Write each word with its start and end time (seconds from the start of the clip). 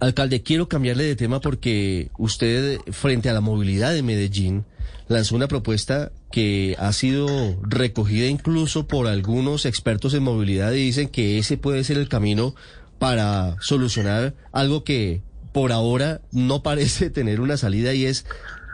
Alcalde, 0.00 0.42
quiero 0.42 0.68
cambiarle 0.68 1.04
de 1.04 1.16
tema 1.16 1.40
porque 1.40 2.10
usted, 2.18 2.78
frente 2.90 3.28
a 3.30 3.32
la 3.32 3.40
movilidad 3.40 3.92
de 3.92 4.02
Medellín, 4.02 4.64
lanzó 5.08 5.36
una 5.36 5.48
propuesta 5.48 6.10
que 6.32 6.76
ha 6.78 6.92
sido 6.92 7.28
recogida 7.62 8.26
incluso 8.26 8.86
por 8.88 9.06
algunos 9.06 9.66
expertos 9.66 10.14
en 10.14 10.22
movilidad 10.24 10.72
y 10.72 10.84
dicen 10.86 11.08
que 11.08 11.38
ese 11.38 11.56
puede 11.58 11.84
ser 11.84 11.96
el 11.98 12.08
camino 12.08 12.54
para 12.98 13.56
solucionar 13.60 14.34
algo 14.52 14.82
que 14.82 15.22
por 15.52 15.70
ahora 15.72 16.20
no 16.32 16.62
parece 16.62 17.10
tener 17.10 17.40
una 17.40 17.56
salida 17.56 17.94
y 17.94 18.06
es 18.06 18.26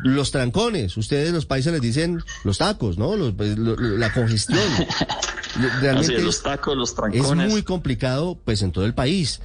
los 0.03 0.31
trancones. 0.31 0.97
Ustedes 0.97 1.33
los 1.33 1.45
países 1.45 1.73
les 1.73 1.83
dicen 1.83 2.21
los 2.45 2.57
tacos, 2.57 2.97
¿no? 2.97 3.17
Los, 3.17 3.35
pues, 3.35 3.59
lo- 3.59 3.77
lo- 3.77 3.99
la 3.99 4.11
congestión. 4.13 4.59
Así 5.97 6.15
es, 6.15 6.23
los 6.23 6.43
tacos, 6.43 6.77
los 6.77 6.91
es 6.91 6.95
trancones. 6.97 7.51
muy 7.51 7.63
complicado 7.63 8.39
pues 8.45 8.63
en 8.63 8.73
todo 8.73 8.87
el 8.87 8.95
país. 8.95 9.41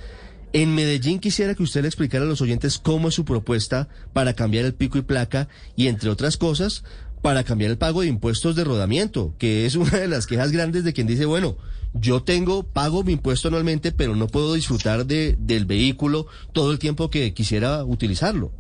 En 0.55 0.73
Medellín 0.73 1.20
quisiera 1.20 1.54
que 1.54 1.64
usted 1.64 1.82
le 1.82 1.90
explicara 1.90 2.23
a 2.23 2.27
los 2.30 2.40
oyentes 2.40 2.80
cómo 2.80 3.09
es 3.09 3.13
su 3.13 3.26
propuesta 3.26 3.90
para 4.13 4.36
cambiar 4.36 4.63
el 4.63 4.74
pico 4.74 4.98
y 4.98 5.02
placa 5.02 5.49
y 5.76 5.88
entre 5.88 6.10
otras 6.10 6.38
cosas 6.38 6.85
para 7.21 7.43
cambiar 7.43 7.71
el 7.71 7.77
pago 7.77 7.99
de 7.99 8.07
impuestos 8.07 8.55
de 8.55 8.63
rodamiento, 8.63 9.35
que 9.38 9.65
es 9.65 9.76
una 9.76 9.98
de 9.98 10.07
las 10.07 10.27
quejas 10.27 10.54
grandes 10.54 10.85
de 10.85 10.93
quien 10.93 11.07
dice, 11.07 11.26
bueno, 11.26 11.57
yo 11.93 12.24
tengo, 12.24 12.63
pago 12.63 13.04
mi 13.04 13.12
impuesto 13.12 13.49
anualmente, 13.49 13.91
pero 13.91 14.15
no 14.15 14.27
puedo 14.27 14.54
disfrutar 14.54 15.05
de, 15.05 15.35
del 15.38 15.65
vehículo 15.65 16.26
todo 16.54 16.71
el 16.71 16.80
tiempo 16.80 17.10
que 17.10 17.34
quisiera 17.34 17.84
utilizarlo. 17.84 18.54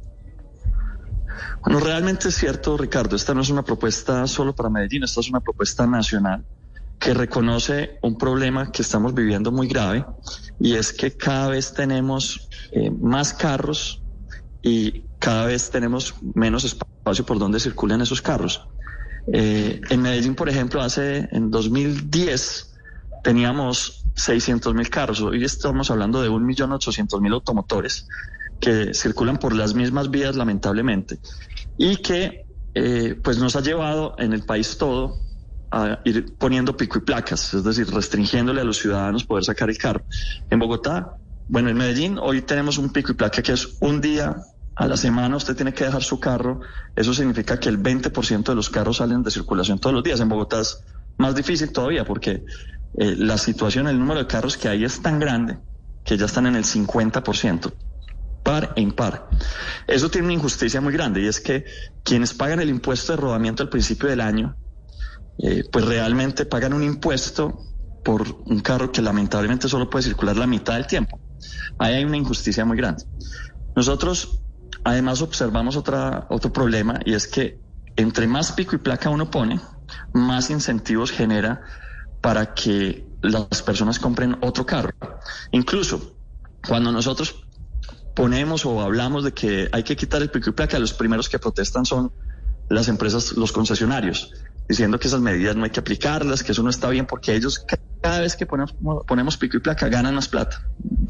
Bueno, 1.63 1.79
realmente 1.79 2.27
es 2.27 2.35
cierto, 2.35 2.75
Ricardo, 2.75 3.15
esta 3.15 3.33
no 3.33 3.39
es 3.39 3.49
una 3.49 3.63
propuesta 3.63 4.27
solo 4.27 4.53
para 4.53 4.69
Medellín, 4.69 5.05
esta 5.05 5.21
es 5.21 5.29
una 5.29 5.39
propuesta 5.39 5.87
nacional 5.87 6.43
que 6.99 7.13
reconoce 7.13 7.99
un 8.01 8.17
problema 8.17 8.71
que 8.71 8.81
estamos 8.81 9.13
viviendo 9.13 9.51
muy 9.51 9.67
grave 9.67 10.05
y 10.59 10.75
es 10.75 10.93
que 10.93 11.11
cada 11.11 11.49
vez 11.49 11.73
tenemos 11.73 12.49
eh, 12.71 12.89
más 12.89 13.33
carros 13.33 14.01
y 14.61 15.03
cada 15.19 15.45
vez 15.45 15.69
tenemos 15.69 16.15
menos 16.33 16.63
espacio 16.63 17.25
por 17.25 17.37
donde 17.37 17.59
circulan 17.59 18.01
esos 18.01 18.21
carros. 18.21 18.67
Eh, 19.31 19.81
en 19.89 20.01
Medellín, 20.01 20.35
por 20.35 20.49
ejemplo, 20.49 20.81
hace 20.81 21.27
en 21.31 21.51
2010 21.51 22.73
teníamos 23.23 24.05
600 24.15 24.73
mil 24.73 24.89
carros, 24.89 25.21
hoy 25.21 25.43
estamos 25.43 25.91
hablando 25.91 26.21
de 26.21 26.29
1.800.000 26.29 27.33
automotores 27.33 28.07
que 28.59 28.93
circulan 28.93 29.37
por 29.37 29.53
las 29.53 29.73
mismas 29.73 30.09
vías 30.09 30.35
lamentablemente 30.35 31.19
y 31.77 31.97
que 31.97 32.45
eh, 32.73 33.19
pues 33.23 33.37
nos 33.37 33.55
ha 33.55 33.61
llevado 33.61 34.15
en 34.17 34.33
el 34.33 34.45
país 34.45 34.77
todo 34.77 35.24
a 35.75 35.99
ir 36.05 36.33
poniendo 36.37 36.77
pico 36.77 36.99
y 36.99 37.01
placas, 37.01 37.53
es 37.53 37.63
decir, 37.63 37.87
restringiéndole 37.91 38.61
a 38.61 38.63
los 38.63 38.77
ciudadanos 38.77 39.25
poder 39.25 39.43
sacar 39.43 39.69
el 39.69 39.77
carro. 39.77 40.05
En 40.49 40.57
Bogotá, 40.57 41.17
bueno, 41.49 41.69
en 41.69 41.75
Medellín 41.75 42.17
hoy 42.17 42.41
tenemos 42.41 42.77
un 42.77 42.89
pico 42.91 43.11
y 43.11 43.15
placa 43.15 43.41
que 43.41 43.51
es 43.51 43.75
un 43.81 43.99
día 43.99 44.37
a 44.77 44.87
la 44.87 44.97
semana 44.97 45.35
usted 45.35 45.55
tiene 45.55 45.73
que 45.73 45.83
dejar 45.83 46.01
su 46.01 46.19
carro, 46.19 46.61
eso 46.95 47.13
significa 47.13 47.59
que 47.59 47.69
el 47.69 47.81
20% 47.81 48.43
de 48.43 48.55
los 48.55 48.69
carros 48.69 48.97
salen 48.97 49.21
de 49.21 49.31
circulación 49.31 49.79
todos 49.79 49.93
los 49.93 50.03
días. 50.03 50.19
En 50.21 50.29
Bogotá 50.29 50.61
es 50.61 50.81
más 51.17 51.35
difícil 51.35 51.71
todavía 51.71 52.05
porque 52.05 52.45
eh, 52.97 53.15
la 53.17 53.37
situación, 53.37 53.87
el 53.87 53.99
número 53.99 54.21
de 54.21 54.27
carros 54.27 54.55
que 54.55 54.69
hay 54.69 54.85
es 54.85 55.01
tan 55.01 55.19
grande 55.19 55.57
que 56.05 56.17
ya 56.17 56.25
están 56.25 56.45
en 56.45 56.55
el 56.55 56.63
50% 56.63 57.73
par 58.43 58.73
e 58.75 58.81
impar. 58.81 59.27
Eso 59.87 60.09
tiene 60.09 60.27
una 60.27 60.35
injusticia 60.35 60.79
muy 60.79 60.93
grande 60.93 61.21
y 61.21 61.27
es 61.27 61.41
que 61.41 61.65
quienes 62.03 62.33
pagan 62.33 62.61
el 62.61 62.69
impuesto 62.69 63.11
de 63.11 63.17
rodamiento 63.17 63.63
al 63.63 63.69
principio 63.69 64.07
del 64.07 64.21
año, 64.21 64.55
eh, 65.37 65.63
pues 65.71 65.85
realmente 65.85 66.45
pagan 66.45 66.73
un 66.73 66.83
impuesto 66.83 67.59
por 68.03 68.23
un 68.45 68.59
carro 68.59 68.91
que 68.91 69.01
lamentablemente 69.01 69.67
solo 69.67 69.89
puede 69.89 70.03
circular 70.03 70.37
la 70.37 70.47
mitad 70.47 70.75
del 70.75 70.87
tiempo. 70.87 71.19
Ahí 71.77 71.95
hay 71.95 72.05
una 72.05 72.17
injusticia 72.17 72.63
muy 72.65 72.77
grande. 72.77 73.03
Nosotros 73.75 74.39
además 74.83 75.21
observamos 75.21 75.75
otra, 75.75 76.27
otro 76.29 76.53
problema 76.53 76.99
y 77.03 77.13
es 77.13 77.27
que 77.27 77.59
entre 77.95 78.27
más 78.27 78.51
pico 78.51 78.75
y 78.75 78.79
placa 78.79 79.09
uno 79.09 79.31
pone, 79.31 79.59
más 80.13 80.49
incentivos 80.49 81.11
genera 81.11 81.61
para 82.21 82.53
que 82.53 83.07
las 83.21 83.61
personas 83.63 83.99
compren 83.99 84.37
otro 84.41 84.65
carro. 84.65 84.91
Incluso 85.51 86.15
cuando 86.67 86.91
nosotros 86.91 87.43
ponemos 88.15 88.65
o 88.65 88.81
hablamos 88.81 89.23
de 89.23 89.33
que 89.33 89.69
hay 89.71 89.83
que 89.83 89.95
quitar 89.95 90.21
el 90.21 90.29
pico 90.29 90.49
y 90.49 90.53
placa, 90.53 90.79
los 90.79 90.93
primeros 90.93 91.29
que 91.29 91.39
protestan 91.39 91.85
son 91.85 92.11
las 92.69 92.87
empresas, 92.87 93.33
los 93.33 93.51
concesionarios, 93.51 94.31
diciendo 94.67 94.99
que 94.99 95.07
esas 95.07 95.21
medidas 95.21 95.55
no 95.55 95.63
hay 95.63 95.69
que 95.69 95.79
aplicarlas, 95.79 96.43
que 96.43 96.51
eso 96.51 96.63
no 96.63 96.69
está 96.69 96.89
bien 96.89 97.05
porque 97.05 97.35
ellos 97.35 97.59
ca- 97.59 97.79
cada 98.01 98.19
vez 98.21 98.35
que 98.35 98.45
ponemos, 98.45 98.73
ponemos 99.07 99.37
pico 99.37 99.57
y 99.57 99.59
placa 99.59 99.87
ganan 99.89 100.15
más 100.15 100.27
plata, 100.27 100.57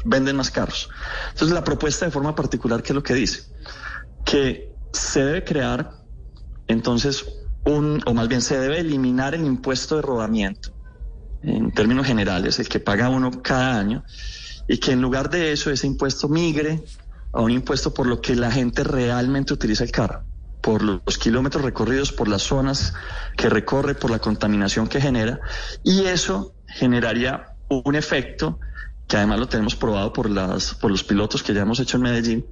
venden 0.04 0.36
más 0.36 0.50
carros. 0.50 0.88
Entonces 1.32 1.54
la 1.54 1.64
propuesta 1.64 2.06
de 2.06 2.10
forma 2.12 2.34
particular, 2.34 2.82
¿qué 2.82 2.92
es 2.92 2.94
lo 2.94 3.02
que 3.02 3.14
dice? 3.14 3.42
Que 4.24 4.76
se 4.92 5.24
debe 5.24 5.44
crear 5.44 5.90
entonces 6.66 7.24
un, 7.64 8.02
o 8.06 8.14
más 8.14 8.28
bien 8.28 8.40
se 8.40 8.58
debe 8.58 8.80
eliminar 8.80 9.34
el 9.34 9.44
impuesto 9.44 9.96
de 9.96 10.02
rodamiento, 10.02 10.70
en 11.42 11.70
términos 11.72 12.06
generales, 12.06 12.58
el 12.58 12.68
que 12.68 12.80
paga 12.80 13.08
uno 13.08 13.42
cada 13.42 13.78
año, 13.78 14.04
y 14.68 14.78
que 14.78 14.92
en 14.92 15.00
lugar 15.02 15.30
de 15.30 15.52
eso 15.52 15.70
ese 15.70 15.86
impuesto 15.86 16.28
migre 16.28 16.82
a 17.32 17.40
un 17.40 17.50
impuesto 17.50 17.92
por 17.92 18.06
lo 18.06 18.20
que 18.20 18.34
la 18.34 18.50
gente 18.50 18.82
realmente 18.84 19.52
utiliza 19.52 19.84
el 19.84 19.90
carro, 19.90 20.24
por 20.66 20.82
los 20.82 21.16
kilómetros 21.16 21.62
recorridos, 21.64 22.10
por 22.10 22.26
las 22.26 22.42
zonas 22.42 22.92
que 23.36 23.48
recorre, 23.48 23.94
por 23.94 24.10
la 24.10 24.18
contaminación 24.18 24.88
que 24.88 25.00
genera, 25.00 25.40
y 25.84 26.06
eso 26.06 26.56
generaría 26.66 27.54
un 27.68 27.94
efecto 27.94 28.58
que 29.06 29.16
además 29.16 29.38
lo 29.38 29.46
tenemos 29.48 29.76
probado 29.76 30.12
por, 30.12 30.28
las, 30.28 30.74
por 30.74 30.90
los 30.90 31.04
pilotos 31.04 31.44
que 31.44 31.54
ya 31.54 31.62
hemos 31.62 31.78
hecho 31.78 31.98
en 31.98 32.02
Medellín, 32.02 32.46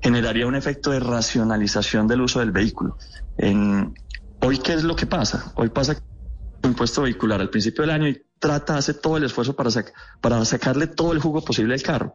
generaría 0.00 0.46
un 0.46 0.54
efecto 0.54 0.92
de 0.92 1.00
racionalización 1.00 2.06
del 2.06 2.20
uso 2.20 2.38
del 2.38 2.52
vehículo. 2.52 2.96
Hoy, 4.42 4.58
¿qué 4.58 4.74
es 4.74 4.84
lo 4.84 4.94
que 4.94 5.06
pasa? 5.06 5.52
Hoy 5.56 5.70
pasa 5.70 5.96
que 5.96 6.02
un 6.62 6.70
impuesto 6.70 7.02
vehicular 7.02 7.40
al 7.40 7.50
principio 7.50 7.82
del 7.82 7.90
año 7.90 8.06
y 8.06 8.24
trata, 8.38 8.76
hace 8.76 8.94
todo 8.94 9.16
el 9.16 9.24
esfuerzo 9.24 9.56
para, 9.56 9.70
sac- 9.70 9.92
para 10.20 10.44
sacarle 10.44 10.86
todo 10.86 11.12
el 11.12 11.18
jugo 11.18 11.44
posible 11.44 11.74
al 11.74 11.82
carro. 11.82 12.14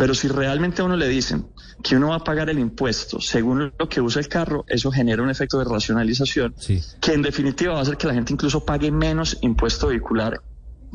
Pero 0.00 0.14
si 0.14 0.28
realmente 0.28 0.80
a 0.80 0.86
uno 0.86 0.96
le 0.96 1.08
dicen 1.08 1.46
que 1.82 1.94
uno 1.94 2.08
va 2.08 2.16
a 2.16 2.24
pagar 2.24 2.48
el 2.48 2.58
impuesto 2.58 3.20
según 3.20 3.70
lo 3.78 3.86
que 3.86 4.00
usa 4.00 4.22
el 4.22 4.28
carro, 4.28 4.64
eso 4.66 4.90
genera 4.90 5.22
un 5.22 5.28
efecto 5.28 5.58
de 5.58 5.66
racionalización 5.66 6.54
Sí. 6.58 6.80
que 7.02 7.12
en 7.12 7.20
definitiva 7.20 7.74
va 7.74 7.80
a 7.80 7.82
hacer 7.82 7.98
que 7.98 8.06
la 8.06 8.14
gente 8.14 8.32
incluso 8.32 8.64
pague 8.64 8.90
menos 8.90 9.36
impuesto 9.42 9.88
vehicular 9.88 10.40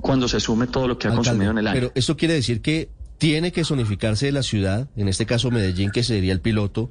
cuando 0.01 0.27
se 0.27 0.39
sume 0.39 0.65
todo 0.65 0.87
lo 0.87 0.97
que 0.97 1.07
ha 1.07 1.11
Alcalde, 1.11 1.29
consumido 1.29 1.51
en 1.51 1.57
el 1.59 1.67
año. 1.67 1.75
Pero 1.79 1.91
eso 1.93 2.17
quiere 2.17 2.33
decir 2.33 2.63
que 2.63 2.89
tiene 3.19 3.51
que 3.51 3.63
zonificarse 3.63 4.31
la 4.31 4.41
ciudad, 4.41 4.89
en 4.95 5.07
este 5.07 5.27
caso 5.27 5.51
Medellín, 5.51 5.91
que 5.91 6.01
sería 6.01 6.33
el 6.33 6.41
piloto, 6.41 6.89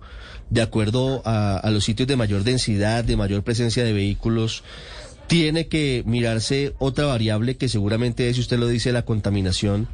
de 0.50 0.62
acuerdo 0.62 1.20
a, 1.24 1.56
a 1.56 1.70
los 1.72 1.82
sitios 1.82 2.06
de 2.06 2.14
mayor 2.14 2.44
densidad, 2.44 3.02
de 3.02 3.16
mayor 3.16 3.42
presencia 3.42 3.82
de 3.82 3.92
vehículos. 3.92 4.62
Tiene 5.26 5.66
que 5.66 6.04
mirarse 6.06 6.74
otra 6.78 7.06
variable 7.06 7.56
que 7.56 7.68
seguramente 7.68 8.28
es, 8.28 8.36
si 8.36 8.42
usted 8.42 8.58
lo 8.58 8.68
dice, 8.68 8.92
la 8.92 9.04
contaminación. 9.04 9.88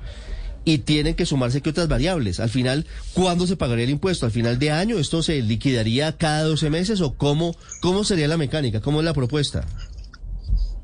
Y 0.65 0.79
tienen 0.79 1.15
que 1.15 1.27
sumarse 1.27 1.63
que 1.63 1.71
otras 1.71 1.89
variables. 1.89 2.39
Al 2.39 2.51
final, 2.51 2.87
¿cuándo 3.15 3.47
se 3.47 3.57
pagaría 3.57 3.85
el 3.85 3.91
impuesto? 3.91 4.27
¿Al 4.27 4.33
final 4.33 4.59
de 4.59 4.71
año 4.71 4.99
esto 4.99 5.23
se 5.23 5.41
liquidaría 5.41 6.17
cada 6.17 6.43
12 6.43 6.69
meses 6.71 7.01
o 7.01 7.15
cómo, 7.15 7.57
cómo 7.81 8.05
sería 8.05 8.29
la 8.29 8.37
mecánica? 8.37 8.81
¿Cómo 8.81 9.01
es 9.01 9.05
la 9.05 9.15
propuesta? 9.15 9.65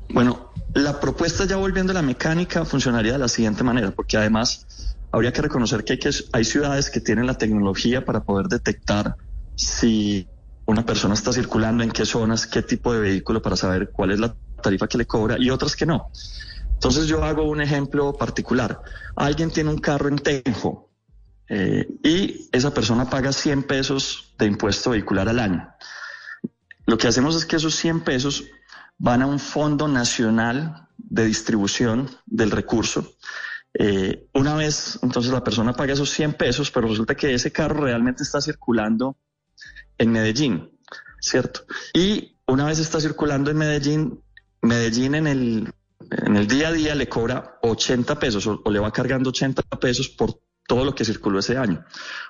Bueno, 0.09 0.51
la 0.73 0.99
propuesta 0.99 1.45
ya 1.45 1.57
volviendo 1.57 1.91
a 1.91 1.95
la 1.95 2.01
mecánica 2.01 2.65
funcionaría 2.65 3.13
de 3.13 3.19
la 3.19 3.27
siguiente 3.27 3.63
manera, 3.63 3.91
porque 3.91 4.17
además 4.17 4.65
habría 5.11 5.31
que 5.31 5.41
reconocer 5.41 5.83
que 5.83 5.93
hay, 5.93 5.99
que 5.99 6.09
hay 6.31 6.43
ciudades 6.43 6.89
que 6.89 6.99
tienen 6.99 7.27
la 7.27 7.37
tecnología 7.37 8.05
para 8.05 8.23
poder 8.23 8.47
detectar 8.47 9.15
si 9.55 10.27
una 10.65 10.85
persona 10.85 11.13
está 11.13 11.31
circulando, 11.33 11.83
en 11.83 11.91
qué 11.91 12.05
zonas, 12.05 12.45
qué 12.45 12.61
tipo 12.61 12.93
de 12.93 12.99
vehículo 12.99 13.41
para 13.41 13.55
saber 13.55 13.89
cuál 13.89 14.11
es 14.11 14.19
la 14.19 14.35
tarifa 14.61 14.87
que 14.87 14.97
le 14.97 15.05
cobra 15.05 15.37
y 15.39 15.49
otras 15.49 15.75
que 15.75 15.85
no. 15.85 16.09
Entonces 16.77 17.07
yo 17.07 17.23
hago 17.23 17.43
un 17.43 17.59
ejemplo 17.59 18.13
particular. 18.13 18.81
Alguien 19.15 19.49
tiene 19.49 19.71
un 19.71 19.79
carro 19.79 20.09
en 20.09 20.19
Tenjo 20.19 20.91
eh, 21.49 21.87
y 22.03 22.49
esa 22.51 22.71
persona 22.71 23.09
paga 23.09 23.33
100 23.33 23.63
pesos 23.63 24.35
de 24.37 24.45
impuesto 24.45 24.91
vehicular 24.91 25.27
al 25.27 25.39
año. 25.39 25.67
Lo 26.85 26.99
que 26.99 27.07
hacemos 27.07 27.35
es 27.35 27.47
que 27.47 27.55
esos 27.55 27.75
100 27.75 28.01
pesos 28.01 28.43
van 28.99 29.23
a 29.23 29.25
un 29.25 29.39
fondo 29.39 29.87
nacional 29.87 30.87
de 30.97 31.25
distribución 31.25 32.09
del 32.25 32.51
recurso 32.51 33.17
Eh, 33.79 34.27
una 34.33 34.55
vez, 34.55 34.97
entonces 35.03 35.31
la 35.31 35.43
persona 35.43 35.73
paga 35.73 35.93
esos 35.93 36.09
100 36.09 36.33
pesos, 36.33 36.71
pero 36.71 36.87
resulta 36.87 37.13
que 37.15 37.33
ese 37.33 37.51
carro 37.51 37.81
realmente 37.81 38.23
está 38.23 38.41
circulando 38.41 39.17
en 39.99 40.11
Medellín, 40.11 40.71
¿cierto? 41.19 41.61
Y 41.93 42.37
una 42.47 42.65
vez 42.65 42.79
está 42.79 42.99
circulando 42.99 43.51
en 43.51 43.57
Medellín, 43.57 44.23
Medellín 44.61 45.13
en 45.13 45.27
el, 45.27 45.73
en 46.09 46.37
el 46.37 46.47
día 46.47 46.69
a 46.69 46.71
día 46.71 46.95
le 46.95 47.09
cobra 47.09 47.59
80 47.61 48.19
pesos 48.19 48.47
o, 48.47 48.61
le 48.69 48.79
va 48.79 48.91
cargando 48.91 49.29
80 49.29 49.63
pesos 49.79 50.09
por 50.09 50.39
todo 50.67 50.83
lo 50.85 50.93
que 50.93 51.05
circuló 51.05 51.39
ese 51.39 51.57
año. 51.57 51.83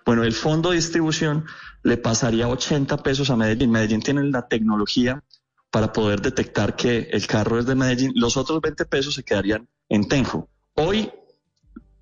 Bueno, 0.06 0.24
el 0.24 0.34
fondo 0.34 0.70
de 0.70 0.76
distribución 0.76 1.46
le 1.84 1.98
pasaría 1.98 2.48
80 2.48 2.98
pesos 2.98 3.30
a 3.30 3.36
Medellín. 3.36 3.72
Medellín 3.72 4.02
tiene 4.02 4.24
la 4.26 4.48
tecnología 4.48 5.24
para 5.72 5.92
poder 5.92 6.22
detectar 6.22 6.76
que 6.76 7.10
el 7.12 7.26
carro 7.28 7.60
es 7.60 7.66
de 7.66 7.76
Medellín. 7.76 8.14
Los 8.16 8.38
otros 8.38 8.62
20 8.62 8.86
pesos 8.86 9.16
se 9.16 9.24
quedarían 9.24 9.68
en 9.90 10.08
Tenjo. 10.08 10.50
Hoy 10.76 11.12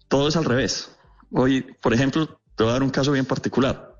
todo 0.08 0.28
es 0.28 0.36
al 0.36 0.46
revés. 0.46 0.96
Hoy, 1.32 1.62
por 1.82 1.94
ejemplo, 1.94 2.42
te 2.56 2.64
voy 2.64 2.70
a 2.70 2.74
dar 2.74 2.84
un 2.84 2.90
caso 2.90 3.12
bien 3.12 3.26
particular. 3.26 3.96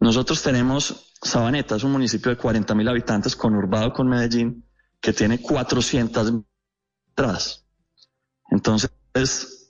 Nosotros 0.00 0.42
tenemos 0.42 1.12
Sabaneta, 1.22 1.76
es 1.76 1.84
un 1.84 1.92
municipio 1.92 2.30
de 2.30 2.36
40 2.36 2.74
mil 2.74 2.88
habitantes 2.88 3.34
conurbado 3.34 3.92
con 3.92 4.08
Medellín, 4.08 4.63
que 5.04 5.12
tiene 5.12 5.38
400 5.38 6.32
entradas. 7.10 7.66
Entonces, 8.50 8.90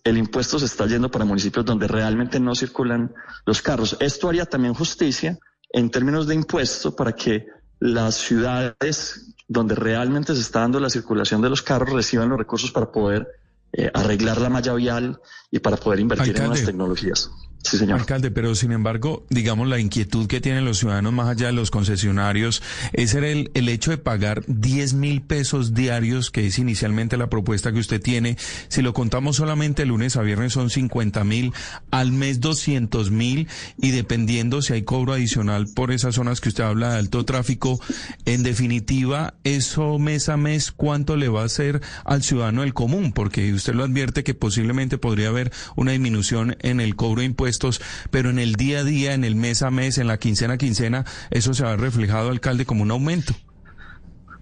el 0.04 0.16
impuesto 0.16 0.60
se 0.60 0.66
está 0.66 0.86
yendo 0.86 1.10
para 1.10 1.25
municipios 1.25 1.64
donde 1.64 1.88
realmente 1.88 2.38
no 2.38 2.54
circulan 2.54 3.12
los 3.44 3.60
carros. 3.60 3.96
Esto 3.98 4.28
haría 4.28 4.46
también 4.46 4.75
justicia 4.75 5.36
en 5.70 5.90
términos 5.90 6.28
de 6.28 6.36
impuesto 6.36 6.94
para 6.94 7.14
que 7.14 7.48
las 7.81 8.14
ciudades 8.14 9.34
donde 9.48 9.75
realmente 9.75 10.36
se 10.36 10.40
está 10.40 10.60
dando 10.60 10.78
la 10.78 10.88
circulación 10.88 11.42
de 11.42 11.50
los 11.50 11.62
carros 11.62 11.92
reciban 11.92 12.28
los 12.28 12.38
recursos 12.38 12.70
para 12.70 12.92
poder 12.92 13.26
eh, 13.76 13.90
arreglar 13.92 14.40
la 14.40 14.48
malla 14.48 14.74
vial 14.74 15.20
y 15.50 15.58
para 15.58 15.76
poder 15.76 16.00
invertir 16.00 16.36
en 16.36 16.50
las 16.50 16.64
tecnologías. 16.64 17.30
Sí, 17.64 17.78
señor. 17.78 17.98
Alcalde, 17.98 18.30
pero 18.30 18.54
sin 18.54 18.72
embargo, 18.72 19.24
digamos, 19.30 19.66
la 19.68 19.78
inquietud 19.78 20.26
que 20.26 20.42
tienen 20.42 20.66
los 20.66 20.78
ciudadanos 20.78 21.14
más 21.14 21.28
allá 21.28 21.46
de 21.46 21.54
los 21.54 21.70
concesionarios 21.70 22.62
es 22.92 23.14
el, 23.14 23.50
el 23.54 23.70
hecho 23.70 23.90
de 23.90 23.96
pagar 23.96 24.44
10 24.46 24.92
mil 24.92 25.22
pesos 25.22 25.72
diarios, 25.72 26.30
que 26.30 26.46
es 26.46 26.58
inicialmente 26.58 27.16
la 27.16 27.30
propuesta 27.30 27.72
que 27.72 27.78
usted 27.78 28.02
tiene. 28.02 28.36
Si 28.68 28.82
lo 28.82 28.92
contamos 28.92 29.36
solamente 29.36 29.86
lunes 29.86 30.16
a 30.16 30.22
viernes 30.22 30.52
son 30.52 30.68
50 30.68 31.24
mil, 31.24 31.54
al 31.90 32.12
mes 32.12 32.40
200 32.40 33.10
mil 33.10 33.48
y 33.78 33.92
dependiendo 33.92 34.60
si 34.60 34.74
hay 34.74 34.82
cobro 34.82 35.14
adicional 35.14 35.66
por 35.74 35.90
esas 35.90 36.16
zonas 36.16 36.42
que 36.42 36.50
usted 36.50 36.64
habla 36.64 36.92
de 36.92 36.98
alto 36.98 37.24
tráfico, 37.24 37.80
en 38.26 38.42
definitiva, 38.42 39.34
eso 39.42 39.98
mes 39.98 40.28
a 40.28 40.36
mes, 40.36 40.70
¿cuánto 40.70 41.16
le 41.16 41.28
va 41.28 41.40
a 41.40 41.46
hacer 41.46 41.80
al 42.04 42.22
ciudadano 42.22 42.60
del 42.60 42.74
común? 42.74 43.14
Porque 43.14 43.54
usted 43.54 43.63
lo 43.72 43.84
advierte 43.84 44.25
que 44.25 44.34
posiblemente 44.34 44.99
podría 44.99 45.28
haber 45.28 45.52
una 45.76 45.93
disminución 45.93 46.56
en 46.61 46.81
el 46.81 46.96
cobro 46.96 47.20
de 47.20 47.26
impuestos 47.26 47.81
pero 48.11 48.31
en 48.31 48.38
el 48.38 48.55
día 48.55 48.81
a 48.81 48.84
día, 48.84 49.14
en 49.14 49.25
el 49.25 49.37
mes 49.37 49.62
a 49.62 49.70
mes, 49.70 49.99
en 49.99 50.06
la 50.06 50.19
quincena 50.19 50.55
a 50.55 50.58
quincena, 50.58 51.05
eso 51.31 51.55
se 51.55 51.64
ha 51.64 51.76
reflejado, 51.76 52.31
alcalde, 52.31 52.66
como 52.66 52.82
un 52.82 52.90
aumento. 52.90 53.34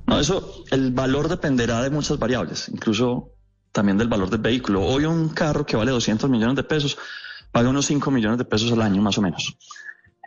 No, 0.06 0.18
eso, 0.18 0.64
el 0.70 0.92
valor 0.92 1.28
dependerá 1.28 1.82
de 1.82 1.90
muchas 1.90 2.18
variables, 2.18 2.68
incluso 2.68 3.32
también 3.70 3.98
del 3.98 4.08
valor 4.08 4.30
del 4.30 4.40
vehículo. 4.40 4.82
Hoy 4.82 5.04
un 5.04 5.28
carro 5.30 5.64
que 5.64 5.76
vale 5.76 5.90
200 5.90 6.28
millones 6.28 6.56
de 6.56 6.64
pesos 6.64 6.98
paga 7.50 7.68
unos 7.68 7.86
5 7.86 8.10
millones 8.10 8.38
de 8.38 8.44
pesos 8.44 8.72
al 8.72 8.82
año, 8.82 9.02
más 9.02 9.16
o 9.18 9.22
menos, 9.22 9.56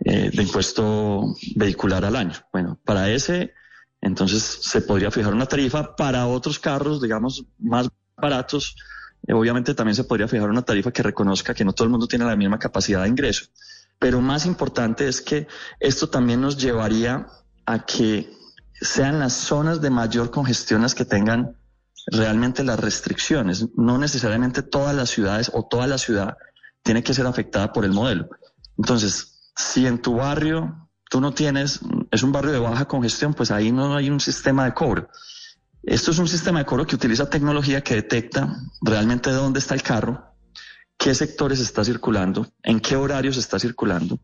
eh, 0.05 0.31
de 0.33 0.43
impuesto 0.43 1.35
vehicular 1.55 2.05
al 2.05 2.15
año. 2.15 2.35
Bueno, 2.51 2.79
para 2.83 3.09
ese, 3.11 3.53
entonces 4.01 4.59
se 4.61 4.81
podría 4.81 5.11
fijar 5.11 5.33
una 5.33 5.45
tarifa. 5.45 5.95
Para 5.95 6.27
otros 6.27 6.59
carros, 6.59 7.01
digamos, 7.01 7.45
más 7.59 7.89
baratos, 8.17 8.75
eh, 9.27 9.33
obviamente 9.33 9.73
también 9.73 9.95
se 9.95 10.03
podría 10.03 10.27
fijar 10.27 10.49
una 10.49 10.61
tarifa 10.61 10.91
que 10.91 11.03
reconozca 11.03 11.53
que 11.53 11.65
no 11.65 11.73
todo 11.73 11.85
el 11.85 11.91
mundo 11.91 12.07
tiene 12.07 12.25
la 12.25 12.35
misma 12.35 12.59
capacidad 12.59 13.03
de 13.03 13.09
ingreso. 13.09 13.45
Pero 13.99 14.21
más 14.21 14.45
importante 14.45 15.07
es 15.07 15.21
que 15.21 15.47
esto 15.79 16.09
también 16.09 16.41
nos 16.41 16.57
llevaría 16.57 17.27
a 17.65 17.85
que 17.85 18.29
sean 18.73 19.19
las 19.19 19.33
zonas 19.33 19.81
de 19.81 19.89
mayor 19.89 20.31
congestión 20.31 20.81
las 20.81 20.95
que 20.95 21.05
tengan 21.05 21.57
realmente 22.07 22.63
las 22.63 22.79
restricciones. 22.79 23.67
No 23.75 23.97
necesariamente 23.97 24.61
todas 24.61 24.95
las 24.95 25.09
ciudades 25.09 25.49
o 25.53 25.65
toda 25.67 25.87
la 25.87 25.97
ciudad 25.97 26.37
tiene 26.83 27.03
que 27.03 27.13
ser 27.13 27.25
afectada 27.25 27.73
por 27.73 27.85
el 27.85 27.91
modelo. 27.91 28.29
Entonces, 28.77 29.51
si 29.55 29.87
en 29.87 30.01
tu 30.01 30.15
barrio 30.15 30.89
tú 31.09 31.21
no 31.21 31.33
tienes, 31.33 31.79
es 32.11 32.21
un 32.21 32.31
barrio 32.31 32.51
de 32.51 32.59
baja 32.59 32.85
congestión, 32.85 33.33
pues 33.33 33.49
ahí 33.49 33.71
no 33.71 33.95
hay 33.95 34.09
un 34.09 34.19
sistema 34.19 34.65
de 34.65 34.73
cobro. 34.73 35.09
Esto 35.85 36.11
es 36.11 36.17
un 36.17 36.27
sistema 36.27 36.59
de 36.59 36.65
cobro 36.65 36.87
que 36.87 36.95
utiliza 36.95 37.29
tecnología 37.29 37.81
que 37.81 37.93
detecta 37.93 38.57
realmente 38.81 39.29
dónde 39.29 39.59
está 39.59 39.75
el 39.75 39.83
carro, 39.83 40.33
qué 40.97 41.13
sectores 41.13 41.59
está 41.59 41.83
circulando, 41.83 42.47
en 42.63 42.79
qué 42.79 42.95
horarios 42.95 43.37
está 43.37 43.59
circulando 43.59 44.17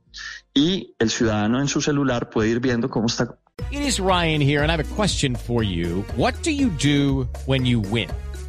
y 0.56 0.96
el 0.98 1.12
ciudadano 1.12 1.62
en 1.62 1.68
su 1.68 1.80
celular 1.80 2.32
puede 2.32 2.50
ir 2.50 2.60
viendo 2.60 2.90
cómo 2.90 3.06
está. 3.06 3.38
It 3.70 3.82
is 3.82 4.00
Ryan 4.00 4.42
here 4.42 4.64
and 4.64 4.72
I 4.72 4.74
have 4.74 4.80
a 4.80 4.96
question 4.96 5.36
for 5.36 5.64
you. 5.64 6.04
What 6.18 6.34
do 6.44 6.50
you 6.50 6.70
do 6.70 7.28
when 7.46 7.64
you 7.64 7.80
win? 7.80 8.10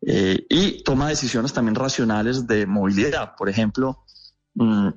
Eh, 0.00 0.46
y 0.48 0.82
toma 0.82 1.08
decisiones 1.08 1.52
también 1.52 1.74
racionales 1.74 2.46
de 2.46 2.66
movilidad. 2.66 3.34
Por 3.36 3.48
ejemplo, 3.48 4.04
mm, 4.54 4.88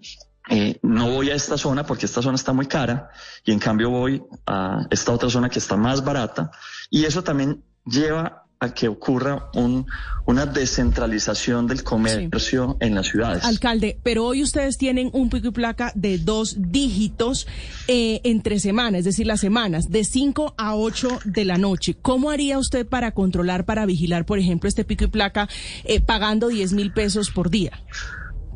eh, 0.50 0.80
no 0.82 1.10
voy 1.12 1.30
a 1.30 1.36
esta 1.36 1.58
zona 1.58 1.86
porque 1.86 2.06
esta 2.06 2.22
zona 2.22 2.36
está 2.36 2.54
muy 2.54 2.66
cara 2.66 3.10
y 3.46 3.52
en 3.52 3.60
cambio 3.60 3.90
voy 3.90 4.24
a 4.46 4.86
esta 4.90 5.12
otra 5.12 5.30
zona 5.30 5.50
que 5.50 5.60
está 5.60 5.78
más 5.78 6.04
barata 6.04 6.52
y 6.90 7.06
eso 7.06 7.24
también 7.24 7.64
lleva 7.86 8.41
a 8.62 8.76
que 8.76 8.88
ocurra 8.88 9.50
un, 9.56 9.88
una 10.26 10.46
descentralización 10.46 11.66
del 11.66 11.84
comercio 11.84 12.78
en 12.80 12.94
las 12.94 13.08
ciudades. 13.08 13.44
Alcalde, 13.44 13.98
pero 14.04 14.24
hoy 14.24 14.44
ustedes 14.44 14.78
tienen 14.78 15.10
un 15.14 15.32
pico 15.32 15.48
y 15.48 15.52
placa 15.52 15.92
de 15.96 16.20
dos 16.20 16.56
dígitos 16.60 17.48
eh, 17.88 18.22
entre 18.24 18.60
semanas, 18.60 19.00
es 19.00 19.06
decir, 19.06 19.26
las 19.26 19.40
semanas, 19.40 19.90
de 19.90 20.04
5 20.04 20.54
a 20.60 20.76
8 20.76 21.22
de 21.26 21.44
la 21.44 21.58
noche. 21.58 21.98
¿Cómo 22.00 22.30
haría 22.30 22.60
usted 22.60 22.86
para 22.86 23.14
controlar, 23.14 23.66
para 23.66 23.88
vigilar, 23.88 24.28
por 24.28 24.38
ejemplo, 24.38 24.70
este 24.70 24.86
pico 24.86 25.06
y 25.06 25.08
placa 25.08 25.50
eh, 25.84 26.00
pagando 26.00 26.50
10 26.50 26.74
mil 26.74 26.94
pesos 26.94 27.32
por 27.32 27.50
día? 27.50 27.82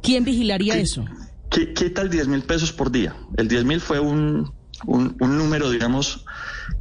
¿Quién 0.04 0.24
vigilaría 0.24 0.78
eso? 0.78 1.04
¿qué, 1.50 1.74
¿Qué 1.74 1.90
tal 1.90 2.12
10 2.12 2.28
mil 2.28 2.44
pesos 2.44 2.72
por 2.72 2.92
día? 2.92 3.16
El 3.38 3.48
10 3.48 3.66
mil 3.66 3.82
fue 3.82 4.00
un, 4.00 4.54
un, 4.86 5.16
un 5.20 5.38
número, 5.38 5.70
digamos, 5.70 6.26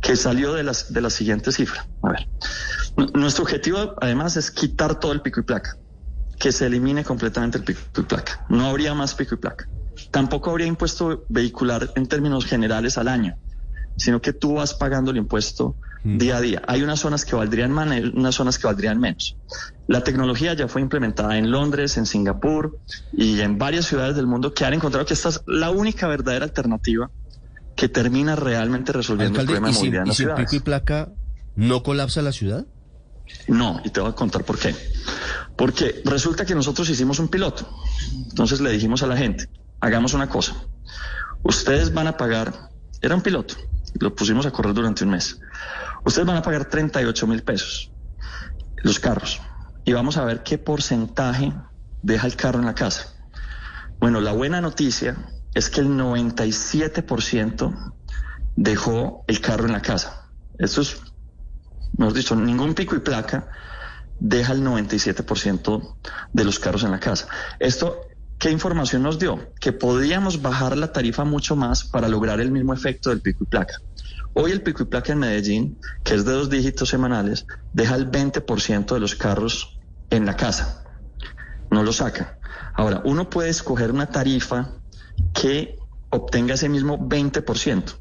que 0.00 0.16
salió 0.16 0.54
de, 0.54 0.62
las, 0.62 0.92
de 0.92 1.00
la 1.00 1.10
siguiente 1.10 1.52
cifra. 1.52 1.86
A 2.02 2.10
ver, 2.10 2.28
nuestro 3.14 3.44
objetivo 3.44 3.94
además 4.00 4.36
es 4.36 4.50
quitar 4.50 4.98
todo 4.98 5.12
el 5.12 5.20
pico 5.20 5.40
y 5.40 5.44
placa, 5.44 5.76
que 6.38 6.52
se 6.52 6.66
elimine 6.66 7.04
completamente 7.04 7.58
el 7.58 7.64
pico 7.64 7.80
y 7.98 8.02
placa. 8.02 8.44
No 8.48 8.66
habría 8.66 8.94
más 8.94 9.14
pico 9.14 9.34
y 9.34 9.38
placa. 9.38 9.68
Tampoco 10.10 10.50
habría 10.50 10.66
impuesto 10.66 11.24
vehicular 11.28 11.90
en 11.96 12.06
términos 12.06 12.44
generales 12.44 12.98
al 12.98 13.08
año, 13.08 13.36
sino 13.96 14.20
que 14.20 14.32
tú 14.32 14.54
vas 14.54 14.74
pagando 14.74 15.10
el 15.10 15.16
impuesto 15.16 15.76
mm. 16.02 16.18
día 16.18 16.36
a 16.36 16.40
día. 16.40 16.62
Hay 16.66 16.82
unas 16.82 17.00
zonas 17.00 17.24
que 17.24 17.36
valdrían 17.36 17.72
más, 17.72 17.88
unas 18.14 18.34
zonas 18.34 18.58
que 18.58 18.66
valdrían 18.66 18.98
menos. 19.00 19.36
La 19.86 20.02
tecnología 20.02 20.54
ya 20.54 20.68
fue 20.68 20.82
implementada 20.82 21.38
en 21.38 21.50
Londres, 21.50 21.96
en 21.96 22.06
Singapur 22.06 22.78
y 23.12 23.40
en 23.40 23.58
varias 23.58 23.86
ciudades 23.86 24.16
del 24.16 24.26
mundo 24.26 24.52
que 24.52 24.64
han 24.64 24.74
encontrado 24.74 25.06
que 25.06 25.14
esta 25.14 25.28
es 25.28 25.42
la 25.46 25.70
única 25.70 26.08
verdadera 26.08 26.44
alternativa 26.44 27.10
que 27.76 27.88
termina 27.88 28.36
realmente 28.36 28.92
resolviendo 28.92 29.40
el 29.40 29.46
problema 29.46 29.68
de 29.68 29.74
movilidad 29.74 30.02
en 30.02 30.08
las 30.08 30.20
¿y 30.20 30.26
pico 30.26 30.56
y 30.56 30.60
placa 30.60 31.08
no 31.56 31.82
colapsa 31.82 32.22
la 32.22 32.32
ciudad? 32.32 32.66
No, 33.48 33.80
y 33.84 33.90
te 33.90 34.00
voy 34.00 34.10
a 34.10 34.14
contar 34.14 34.44
por 34.44 34.58
qué. 34.58 34.74
Porque 35.56 36.02
resulta 36.04 36.44
que 36.44 36.54
nosotros 36.54 36.88
hicimos 36.88 37.18
un 37.18 37.28
piloto. 37.28 37.68
Entonces 38.28 38.60
le 38.60 38.70
dijimos 38.70 39.02
a 39.02 39.06
la 39.06 39.16
gente, 39.16 39.48
hagamos 39.80 40.14
una 40.14 40.28
cosa. 40.28 40.54
Ustedes 41.42 41.92
van 41.92 42.06
a 42.06 42.16
pagar, 42.16 42.70
era 43.00 43.14
un 43.14 43.22
piloto, 43.22 43.54
lo 44.00 44.14
pusimos 44.14 44.46
a 44.46 44.50
correr 44.50 44.74
durante 44.74 45.04
un 45.04 45.10
mes. 45.10 45.38
Ustedes 46.04 46.26
van 46.26 46.36
a 46.36 46.42
pagar 46.42 46.66
38 46.66 47.26
mil 47.26 47.42
pesos, 47.42 47.90
los 48.76 48.98
carros, 48.98 49.40
y 49.84 49.92
vamos 49.92 50.16
a 50.16 50.24
ver 50.24 50.42
qué 50.42 50.58
porcentaje 50.58 51.52
deja 52.02 52.26
el 52.26 52.36
carro 52.36 52.60
en 52.60 52.66
la 52.66 52.74
casa. 52.74 53.14
Bueno, 53.98 54.20
la 54.20 54.32
buena 54.32 54.60
noticia 54.60 55.16
es 55.54 55.70
que 55.70 55.80
el 55.80 55.88
97% 55.88 57.94
dejó 58.56 59.24
el 59.26 59.40
carro 59.40 59.66
en 59.66 59.72
la 59.72 59.82
casa. 59.82 60.30
Esto 60.58 60.82
es, 60.82 61.00
hemos 61.98 62.14
dicho, 62.14 62.36
ningún 62.36 62.74
pico 62.74 62.96
y 62.96 63.00
placa 63.00 63.48
deja 64.20 64.52
el 64.52 64.62
97% 64.62 65.96
de 66.32 66.44
los 66.44 66.58
carros 66.58 66.84
en 66.84 66.90
la 66.90 67.00
casa. 67.00 67.28
Esto 67.58 68.00
¿qué 68.38 68.50
información 68.50 69.02
nos 69.02 69.18
dio? 69.18 69.52
Que 69.60 69.72
podíamos 69.72 70.42
bajar 70.42 70.76
la 70.76 70.92
tarifa 70.92 71.24
mucho 71.24 71.56
más 71.56 71.84
para 71.84 72.08
lograr 72.08 72.40
el 72.40 72.50
mismo 72.50 72.74
efecto 72.74 73.10
del 73.10 73.20
pico 73.20 73.44
y 73.44 73.46
placa. 73.46 73.80
Hoy 74.34 74.50
el 74.50 74.62
pico 74.62 74.82
y 74.82 74.86
placa 74.86 75.12
en 75.12 75.20
Medellín, 75.20 75.78
que 76.02 76.14
es 76.14 76.24
de 76.24 76.32
dos 76.32 76.50
dígitos 76.50 76.88
semanales, 76.88 77.46
deja 77.72 77.94
el 77.94 78.10
20% 78.10 78.92
de 78.92 79.00
los 79.00 79.14
carros 79.14 79.78
en 80.10 80.26
la 80.26 80.36
casa. 80.36 80.84
No 81.70 81.82
lo 81.82 81.92
saca. 81.92 82.38
Ahora, 82.74 83.00
uno 83.04 83.30
puede 83.30 83.50
escoger 83.50 83.92
una 83.92 84.06
tarifa 84.06 84.72
que 85.32 85.76
obtenga 86.10 86.54
ese 86.54 86.68
mismo 86.68 86.98
20%, 86.98 87.96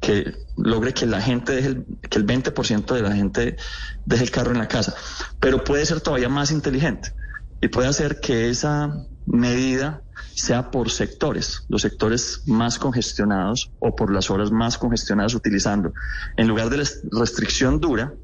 que 0.00 0.34
logre 0.56 0.92
que 0.92 1.06
la 1.06 1.20
gente 1.20 1.52
deje 1.52 1.68
el, 1.68 1.86
que 2.08 2.18
el 2.18 2.26
20% 2.26 2.94
de 2.94 3.02
la 3.02 3.12
gente 3.12 3.56
deje 4.04 4.24
el 4.24 4.30
carro 4.30 4.50
en 4.50 4.58
la 4.58 4.68
casa. 4.68 4.94
Pero 5.40 5.64
puede 5.64 5.86
ser 5.86 6.00
todavía 6.00 6.28
más 6.28 6.50
inteligente 6.50 7.12
y 7.60 7.68
puede 7.68 7.88
hacer 7.88 8.20
que 8.20 8.50
esa 8.50 9.06
medida 9.26 10.02
sea 10.34 10.70
por 10.70 10.90
sectores, 10.90 11.64
los 11.68 11.82
sectores 11.82 12.42
más 12.46 12.78
congestionados 12.78 13.70
o 13.78 13.94
por 13.94 14.12
las 14.12 14.30
horas 14.30 14.50
más 14.50 14.78
congestionadas 14.78 15.34
utilizando. 15.34 15.92
En 16.36 16.48
lugar 16.48 16.70
de 16.70 16.78
la 16.78 16.84
restricción 17.12 17.80
dura, 17.80 18.14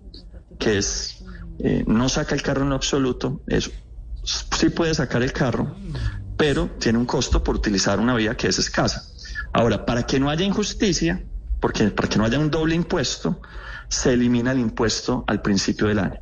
que 0.58 0.78
es 0.78 1.22
eh, 1.60 1.84
no 1.86 2.08
saca 2.08 2.34
el 2.34 2.42
carro 2.42 2.62
en 2.62 2.70
lo 2.70 2.76
absoluto, 2.76 3.42
es, 3.46 3.70
sí 4.24 4.70
puede 4.70 4.94
sacar 4.94 5.22
el 5.22 5.32
carro, 5.32 5.76
pero 6.38 6.70
tiene 6.78 6.98
un 6.98 7.04
costo 7.04 7.42
por 7.42 7.56
utilizar 7.56 7.98
una 7.98 8.14
vía 8.14 8.36
que 8.36 8.46
es 8.46 8.58
escasa. 8.58 9.04
Ahora, 9.52 9.84
para 9.84 10.04
que 10.04 10.20
no 10.20 10.30
haya 10.30 10.44
injusticia, 10.44 11.22
porque 11.60 11.88
para 11.88 12.08
que 12.08 12.16
no 12.16 12.24
haya 12.24 12.38
un 12.38 12.50
doble 12.50 12.76
impuesto, 12.76 13.42
se 13.88 14.12
elimina 14.12 14.52
el 14.52 14.60
impuesto 14.60 15.24
al 15.26 15.42
principio 15.42 15.88
del 15.88 15.98
año. 15.98 16.20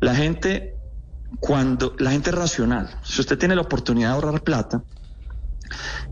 La 0.00 0.14
gente, 0.14 0.76
cuando 1.40 1.94
la 1.98 2.10
gente 2.10 2.30
racional, 2.30 2.98
si 3.02 3.20
usted 3.20 3.36
tiene 3.36 3.54
la 3.54 3.60
oportunidad 3.60 4.08
de 4.08 4.14
ahorrar 4.14 4.42
plata, 4.42 4.82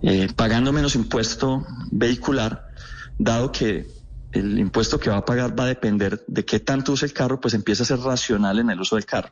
eh, 0.02 0.28
pagando 0.36 0.70
menos 0.70 0.94
impuesto 0.94 1.66
vehicular, 1.90 2.68
dado 3.16 3.50
que 3.50 3.86
el 4.32 4.58
impuesto 4.58 5.00
que 5.00 5.08
va 5.08 5.16
a 5.16 5.24
pagar 5.24 5.58
va 5.58 5.64
a 5.64 5.68
depender 5.68 6.22
de 6.26 6.44
qué 6.44 6.60
tanto 6.60 6.92
usa 6.92 7.06
el 7.06 7.14
carro, 7.14 7.40
pues 7.40 7.54
empieza 7.54 7.82
a 7.82 7.86
ser 7.86 8.00
racional 8.00 8.58
en 8.58 8.68
el 8.68 8.78
uso 8.78 8.96
del 8.96 9.06
carro, 9.06 9.30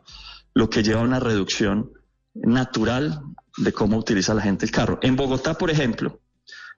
lo 0.54 0.70
que 0.70 0.82
lleva 0.82 1.02
a 1.02 1.04
una 1.04 1.20
reducción 1.20 1.90
natural 2.43 3.23
de 3.57 3.73
cómo 3.73 3.97
utiliza 3.97 4.35
la 4.35 4.43
gente 4.43 4.66
el 4.66 4.73
carro. 4.73 4.99
En 5.02 5.16
Bogotá, 5.16 5.55
por 5.55 5.71
ejemplo, 5.71 6.21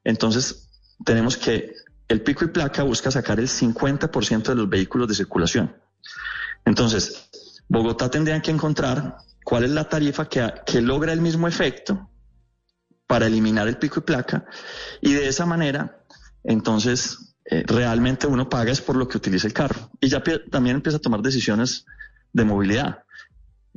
entonces 0.05 0.71
tenemos 1.05 1.37
que 1.37 1.73
el 2.09 2.23
pico 2.23 2.45
y 2.45 2.49
placa 2.49 2.83
busca 2.83 3.11
sacar 3.11 3.38
el 3.38 3.49
50% 3.49 4.43
de 4.43 4.55
los 4.55 4.69
vehículos 4.69 5.09
de 5.09 5.15
circulación. 5.15 5.77
Entonces, 6.65 7.29
Bogotá 7.69 8.11
tendría 8.11 8.41
que 8.41 8.50
encontrar 8.50 9.19
cuál 9.45 9.65
es 9.65 9.71
la 9.71 9.88
tarifa 9.88 10.29
que, 10.29 10.53
que 10.67 10.81
logra 10.81 11.12
el 11.12 11.21
mismo 11.21 11.49
efecto 11.49 12.11
para 13.07 13.27
eliminar 13.27 13.69
el 13.69 13.79
pico 13.79 14.00
y 14.00 14.03
placa 14.03 14.47
y 15.00 15.15
de 15.15 15.29
esa 15.29 15.47
manera, 15.47 16.05
entonces, 16.45 17.35
eh, 17.50 17.65
realmente 17.67 18.27
uno 18.27 18.49
paga 18.49 18.71
es 18.71 18.81
por 18.83 18.97
lo 18.97 19.09
que 19.09 19.17
utiliza 19.17 19.47
el 19.47 19.55
carro 19.55 19.91
y 20.00 20.09
ya 20.09 20.23
también 20.50 20.77
empieza 20.77 20.99
a 20.99 21.00
tomar 21.00 21.23
decisiones 21.23 21.87
de 22.33 22.45
movilidad. 22.45 23.05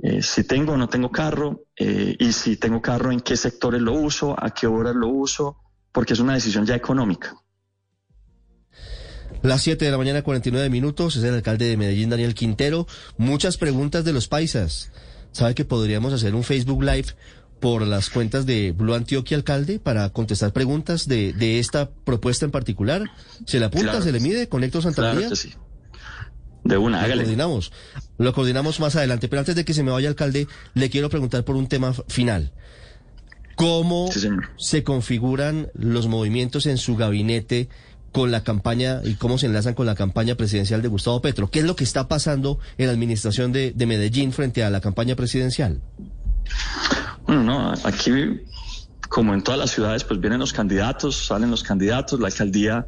Eh, 0.03 0.23
si 0.23 0.43
tengo 0.43 0.73
o 0.73 0.77
no 0.77 0.89
tengo 0.89 1.11
carro 1.11 1.65
eh, 1.77 2.15
y 2.17 2.31
si 2.33 2.57
tengo 2.57 2.81
carro, 2.81 3.11
en 3.11 3.19
qué 3.19 3.37
sectores 3.37 3.81
lo 3.81 3.93
uso, 3.93 4.35
a 4.37 4.49
qué 4.51 4.65
horas 4.65 4.95
lo 4.95 5.07
uso, 5.09 5.57
porque 5.91 6.13
es 6.13 6.19
una 6.19 6.33
decisión 6.33 6.65
ya 6.65 6.75
económica. 6.75 7.35
Las 9.43 9.61
7 9.61 9.85
de 9.85 9.91
la 9.91 9.97
mañana, 9.97 10.23
49 10.23 10.69
minutos, 10.69 11.15
es 11.15 11.23
el 11.23 11.35
alcalde 11.35 11.65
de 11.65 11.77
Medellín, 11.77 12.09
Daniel 12.09 12.33
Quintero. 12.33 12.87
Muchas 13.17 13.57
preguntas 13.57 14.03
de 14.03 14.13
los 14.13 14.27
paisas. 14.27 14.91
¿Sabe 15.31 15.55
que 15.55 15.65
podríamos 15.65 16.13
hacer 16.13 16.35
un 16.35 16.43
Facebook 16.43 16.83
Live 16.83 17.15
por 17.59 17.85
las 17.85 18.09
cuentas 18.09 18.45
de 18.45 18.71
Blue 18.71 18.95
Antioquia 18.95 19.37
Alcalde 19.37 19.79
para 19.79 20.09
contestar 20.09 20.51
preguntas 20.51 21.07
de, 21.07 21.31
de 21.31 21.59
esta 21.59 21.91
propuesta 21.91 22.43
en 22.43 22.51
particular. 22.51 23.03
¿Se 23.45 23.59
le 23.59 23.65
apunta, 23.65 24.01
se 24.01 24.11
le 24.11 24.19
mide 24.19 24.49
con 24.49 24.63
Héctor 24.63 24.81
Santamaría? 24.81 25.27
Claro 25.27 25.35
sí. 25.35 25.53
De 26.63 26.77
una, 26.77 26.99
hágale. 26.99 27.15
Lo 27.15 27.21
coordinamos. 27.23 27.71
Lo 28.17 28.33
coordinamos 28.33 28.79
más 28.79 28.95
adelante. 28.95 29.27
Pero 29.27 29.39
antes 29.39 29.55
de 29.55 29.65
que 29.65 29.73
se 29.73 29.83
me 29.83 29.91
vaya, 29.91 30.09
alcalde, 30.09 30.47
le 30.73 30.89
quiero 30.89 31.09
preguntar 31.09 31.43
por 31.43 31.55
un 31.55 31.67
tema 31.67 31.93
final. 32.07 32.51
¿Cómo 33.55 34.09
se 34.57 34.83
configuran 34.83 35.69
los 35.73 36.07
movimientos 36.07 36.65
en 36.65 36.77
su 36.77 36.95
gabinete 36.95 37.69
con 38.11 38.31
la 38.31 38.43
campaña 38.43 39.01
y 39.03 39.15
cómo 39.15 39.37
se 39.37 39.45
enlazan 39.45 39.73
con 39.73 39.85
la 39.85 39.95
campaña 39.95 40.35
presidencial 40.35 40.81
de 40.81 40.87
Gustavo 40.87 41.21
Petro? 41.21 41.49
¿Qué 41.49 41.59
es 41.59 41.65
lo 41.65 41.75
que 41.75 41.83
está 41.83 42.07
pasando 42.07 42.59
en 42.77 42.87
la 42.87 42.93
administración 42.93 43.51
de, 43.51 43.71
de 43.71 43.85
Medellín 43.85 44.33
frente 44.33 44.63
a 44.63 44.69
la 44.69 44.81
campaña 44.81 45.15
presidencial? 45.15 45.81
Bueno, 47.25 47.43
no, 47.43 47.73
aquí, 47.83 48.11
como 49.09 49.33
en 49.33 49.43
todas 49.43 49.59
las 49.59 49.71
ciudades, 49.71 50.03
pues 50.03 50.19
vienen 50.19 50.39
los 50.39 50.53
candidatos, 50.53 51.27
salen 51.27 51.51
los 51.51 51.63
candidatos, 51.63 52.19
la 52.19 52.27
alcaldía 52.27 52.85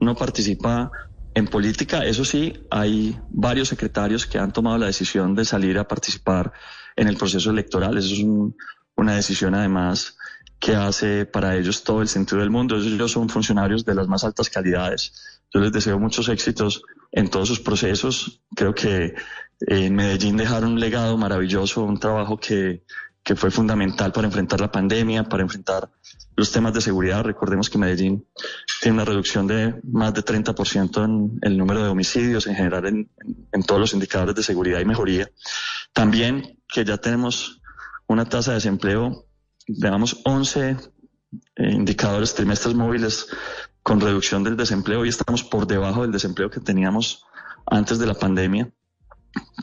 no 0.00 0.14
participa 0.14 0.90
en 1.34 1.46
política. 1.46 2.04
Eso 2.04 2.24
sí, 2.24 2.52
hay 2.70 3.18
varios 3.30 3.68
secretarios 3.68 4.26
que 4.26 4.38
han 4.38 4.52
tomado 4.52 4.78
la 4.78 4.86
decisión 4.86 5.34
de 5.34 5.44
salir 5.44 5.78
a 5.78 5.88
participar 5.88 6.52
en 6.96 7.08
el 7.08 7.16
proceso 7.16 7.50
electoral. 7.50 7.96
Eso 7.98 8.14
es 8.14 8.24
una 8.96 9.14
decisión 9.14 9.54
además 9.54 10.16
que 10.58 10.76
hace 10.76 11.26
para 11.26 11.56
ellos 11.56 11.82
todo 11.82 12.02
el 12.02 12.08
sentido 12.08 12.40
del 12.40 12.50
mundo. 12.50 12.76
Ellos 12.76 13.10
son 13.10 13.28
funcionarios 13.28 13.84
de 13.84 13.94
las 13.94 14.06
más 14.06 14.24
altas 14.24 14.48
calidades. 14.48 15.40
Yo 15.52 15.60
les 15.60 15.72
deseo 15.72 15.98
muchos 15.98 16.28
éxitos 16.28 16.82
en 17.10 17.28
todos 17.28 17.48
sus 17.48 17.60
procesos. 17.60 18.40
Creo 18.54 18.74
que 18.74 19.14
en 19.60 19.94
Medellín 19.94 20.36
dejaron 20.36 20.72
un 20.72 20.80
legado 20.80 21.16
maravilloso, 21.18 21.82
un 21.82 21.98
trabajo 21.98 22.38
que 22.38 22.84
que 23.32 23.36
fue 23.36 23.50
fundamental 23.50 24.12
para 24.12 24.26
enfrentar 24.26 24.60
la 24.60 24.70
pandemia, 24.70 25.24
para 25.24 25.42
enfrentar 25.42 25.90
los 26.36 26.52
temas 26.52 26.74
de 26.74 26.82
seguridad. 26.82 27.24
Recordemos 27.24 27.70
que 27.70 27.78
Medellín 27.78 28.26
tiene 28.82 28.96
una 28.96 29.06
reducción 29.06 29.46
de 29.46 29.80
más 29.84 30.12
de 30.12 30.22
30% 30.22 31.02
en 31.02 31.38
el 31.40 31.56
número 31.56 31.82
de 31.82 31.88
homicidios 31.88 32.46
en 32.46 32.56
general 32.56 32.84
en, 32.84 33.10
en, 33.50 33.62
todos 33.62 33.80
los 33.80 33.94
indicadores 33.94 34.34
de 34.34 34.42
seguridad 34.42 34.80
y 34.80 34.84
mejoría. 34.84 35.30
También 35.94 36.60
que 36.68 36.84
ya 36.84 36.98
tenemos 36.98 37.62
una 38.06 38.26
tasa 38.26 38.50
de 38.50 38.56
desempleo, 38.56 39.24
digamos, 39.66 40.20
11 40.26 40.76
eh, 41.56 41.70
indicadores 41.70 42.34
trimestres 42.34 42.74
móviles 42.74 43.28
con 43.82 43.98
reducción 43.98 44.44
del 44.44 44.58
desempleo 44.58 45.06
y 45.06 45.08
estamos 45.08 45.42
por 45.42 45.66
debajo 45.66 46.02
del 46.02 46.12
desempleo 46.12 46.50
que 46.50 46.60
teníamos 46.60 47.24
antes 47.64 47.98
de 47.98 48.06
la 48.06 48.14
pandemia. 48.14 48.70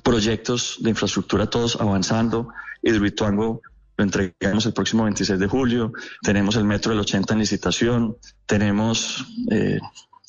Proyectos 0.03 0.77
de 0.79 0.89
infraestructura 0.89 1.51
todos 1.51 1.79
avanzando 1.79 2.49
Hidroituango 2.81 3.61
lo 3.97 4.03
entregamos 4.03 4.65
el 4.65 4.73
próximo 4.73 5.03
26 5.03 5.39
de 5.39 5.47
julio, 5.47 5.91
tenemos 6.21 6.55
el 6.55 6.63
metro 6.63 6.91
del 6.91 7.01
80 7.01 7.33
en 7.33 7.39
licitación, 7.39 8.17
tenemos 8.45 9.25
eh, 9.51 9.79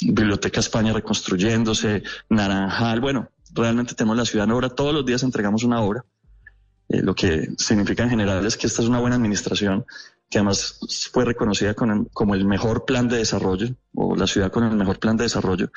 Biblioteca 0.01 0.59
España 0.59 0.93
reconstruyéndose, 0.93 2.03
Naranjal, 2.31 3.01
bueno, 3.01 3.29
realmente 3.55 3.95
tenemos 3.95 4.17
la 4.17 4.25
ciudad 4.25 4.47
en 4.47 4.53
obra, 4.53 4.71
todos 4.71 4.93
los 4.93 5.07
días 5.07 5.23
entregamos 5.23 5.63
una 5.63 5.81
obra, 5.83 6.05
eh, 6.89 7.01
lo 7.01 7.15
que 7.15 7.51
significa 7.59 8.03
en 8.03 8.11
general 8.11 8.45
es 8.45 8.57
que 8.57 8.67
esta 8.67 8.83
es 8.83 8.89
una 8.89 8.99
buena 8.99 9.15
administración 9.15 9.87
que 10.29 10.39
además 10.39 10.81
fue 11.13 11.25
reconocida 11.25 11.75
con 11.75 12.07
como 12.07 12.35
el 12.35 12.45
mejor 12.45 12.85
plan 12.85 13.09
de 13.09 13.19
desarrollo, 13.19 13.69
o 13.95 14.17
la 14.17 14.27
ciudad 14.27 14.51
con 14.51 14.65
el 14.65 14.77
mejor 14.77 14.99
plan 14.99 15.17
de 15.17 15.25
desarrollo, 15.25 15.71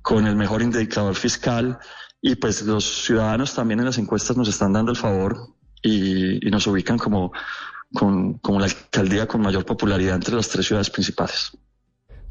con 0.00 0.26
el 0.26 0.36
mejor 0.36 0.62
indicador 0.62 1.14
fiscal, 1.14 1.78
y 2.22 2.36
pues 2.36 2.62
los 2.62 3.04
ciudadanos 3.04 3.54
también 3.54 3.80
en 3.80 3.86
las 3.86 3.98
encuestas 3.98 4.36
nos 4.36 4.48
están 4.48 4.72
dando 4.72 4.90
el 4.90 4.96
favor 4.96 5.55
y, 5.82 6.40
nos 6.50 6.66
ubican 6.66 6.98
como, 6.98 7.32
como 7.92 8.60
la 8.60 8.66
alcaldía 8.66 9.26
con 9.26 9.42
mayor 9.42 9.64
popularidad 9.64 10.16
entre 10.16 10.34
las 10.34 10.48
tres 10.48 10.66
ciudades 10.66 10.90
principales. 10.90 11.52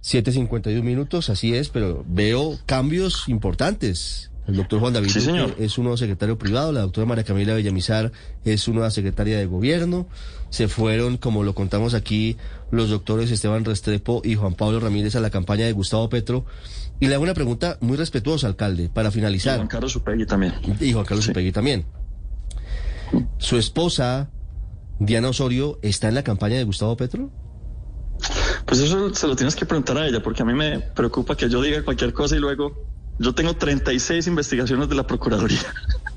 7.51 0.03 0.83
minutos, 0.83 1.29
así 1.29 1.55
es, 1.55 1.69
pero 1.69 2.05
veo 2.07 2.59
cambios 2.67 3.27
importantes. 3.27 4.29
El 4.47 4.57
doctor 4.57 4.79
Juan 4.79 4.93
David 4.93 5.09
es 5.57 5.77
un 5.79 5.85
nuevo 5.85 5.97
secretario 5.97 6.37
privado, 6.37 6.71
la 6.71 6.81
doctora 6.81 7.07
María 7.07 7.23
Camila 7.23 7.55
Villamizar 7.55 8.11
es 8.43 8.67
una 8.67 8.75
nueva 8.75 8.91
secretaria 8.91 9.39
de 9.39 9.47
gobierno. 9.47 10.07
Se 10.51 10.67
fueron, 10.67 11.17
como 11.17 11.43
lo 11.43 11.55
contamos 11.55 11.95
aquí, 11.95 12.37
los 12.69 12.91
doctores 12.91 13.31
Esteban 13.31 13.65
Restrepo 13.65 14.21
y 14.23 14.35
Juan 14.35 14.53
Pablo 14.53 14.79
Ramírez 14.79 15.15
a 15.15 15.19
la 15.19 15.31
campaña 15.31 15.65
de 15.65 15.71
Gustavo 15.71 16.07
Petro. 16.09 16.45
Y 16.99 17.07
le 17.07 17.15
hago 17.15 17.23
una 17.23 17.33
pregunta 17.33 17.77
muy 17.81 17.97
respetuosa, 17.97 18.45
alcalde, 18.45 18.89
para 18.93 19.09
finalizar. 19.09 19.55
Y 19.55 19.57
Juan 19.57 19.67
Carlos 19.67 19.95
Upegui 19.95 20.25
también. 20.27 20.53
Y 20.79 20.93
Juan 20.93 21.05
Carlos 21.05 21.27
Upegui 21.27 21.51
también. 21.51 21.85
¿Su 23.45 23.57
esposa, 23.57 24.31
Diana 24.97 25.29
Osorio, 25.29 25.77
está 25.83 26.07
en 26.07 26.15
la 26.15 26.23
campaña 26.23 26.57
de 26.57 26.63
Gustavo 26.63 26.97
Petro? 26.97 27.29
Pues 28.65 28.79
eso 28.79 29.13
se 29.13 29.27
lo 29.27 29.35
tienes 29.35 29.55
que 29.55 29.67
preguntar 29.67 29.99
a 29.99 30.07
ella, 30.07 30.23
porque 30.23 30.41
a 30.41 30.45
mí 30.45 30.55
me 30.55 30.79
preocupa 30.79 31.37
que 31.37 31.47
yo 31.47 31.61
diga 31.61 31.83
cualquier 31.83 32.11
cosa 32.11 32.35
y 32.35 32.39
luego 32.39 32.87
yo 33.19 33.35
tengo 33.35 33.55
36 33.55 34.25
investigaciones 34.25 34.89
de 34.89 34.95
la 34.95 35.05
Procuraduría. 35.05 35.59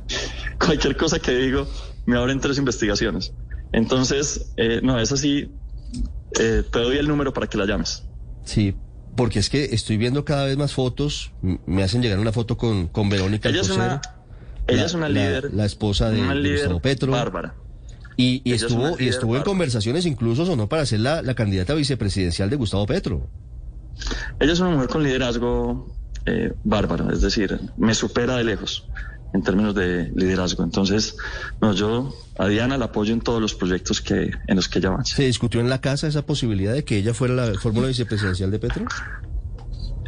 cualquier 0.59 0.97
cosa 0.97 1.19
que 1.19 1.33
digo, 1.33 1.69
me 2.07 2.17
abren 2.17 2.41
tres 2.41 2.57
investigaciones. 2.57 3.35
Entonces, 3.73 4.55
eh, 4.57 4.81
no, 4.83 4.99
es 4.99 5.13
así. 5.13 5.53
Eh, 6.41 6.63
te 6.73 6.79
doy 6.79 6.97
el 6.97 7.09
número 7.09 7.35
para 7.35 7.47
que 7.47 7.59
la 7.59 7.67
llames. 7.67 8.05
Sí, 8.45 8.75
porque 9.17 9.39
es 9.41 9.51
que 9.51 9.65
estoy 9.65 9.99
viendo 9.99 10.25
cada 10.25 10.47
vez 10.47 10.57
más 10.57 10.73
fotos. 10.73 11.33
Me 11.43 11.83
hacen 11.83 12.01
llegar 12.01 12.21
una 12.21 12.33
foto 12.33 12.57
con, 12.57 12.87
con 12.87 13.11
Verónica. 13.11 13.51
Ella 13.51 13.61
es 13.61 13.69
una 13.69 14.01
ella 14.69 14.85
es 14.85 14.95
una 14.95 15.09
líder. 15.09 15.53
La 15.53 15.65
esposa 15.65 16.11
de 16.11 16.21
una 16.21 16.35
líder 16.35 16.81
Petro. 16.81 17.13
Bárbara. 17.13 17.55
Y, 18.17 18.43
estuvo, 18.53 18.97
y 18.99 19.07
estuvo 19.07 19.37
en 19.37 19.43
conversaciones 19.43 20.05
incluso 20.05 20.45
sonó 20.45 20.69
para 20.69 20.85
ser 20.85 21.01
la, 21.01 21.23
la 21.23 21.35
candidata 21.35 21.75
vicepresidencial 21.75 22.51
de 22.51 22.57
Gustavo 22.57 22.85
Petro. 22.85 23.29
Ella 24.41 24.53
es 24.53 24.61
una 24.61 24.71
mujer 24.71 24.89
con 24.89 25.05
liderazgo 25.05 25.87
eh, 26.27 26.53
bárbaro, 26.65 27.13
es 27.13 27.21
decir, 27.21 27.61
me 27.77 27.95
supera 27.95 28.37
de 28.37 28.45
lejos 28.45 28.89
en 29.35 29.43
términos 29.43 29.75
de 29.75 30.11
liderazgo. 30.15 30.65
Entonces, 30.65 31.17
no, 31.61 31.73
yo 31.73 32.15
a 32.39 32.49
Diana 32.49 32.77
la 32.77 32.87
apoyo 32.87 33.13
en 33.13 33.21
todos 33.21 33.41
los 33.41 33.55
proyectos 33.55 34.01
que 34.01 34.33
en 34.47 34.57
los 34.57 34.69
que 34.69 34.79
ella 34.79 34.89
avance. 34.89 35.15
¿Se 35.15 35.25
discutió 35.25 35.61
en 35.61 35.71
la 35.71 35.81
casa 35.81 36.09
esa 36.09 36.27
posibilidad 36.27 36.73
de 36.73 36.85
que 36.85 36.97
ella 36.97 37.15
fuera 37.15 37.35
la 37.35 37.55
fórmula 37.55 37.89
vicepresidencial 37.89 38.51
de 38.51 38.59
Petro? 38.59 38.85